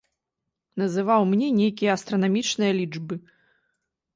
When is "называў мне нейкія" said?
0.81-1.91